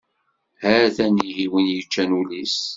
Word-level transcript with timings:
Ha-t-an 0.61 1.15
ihi 1.29 1.45
win 1.51 1.67
yeččan 1.75 2.15
ul-is! 2.19 2.57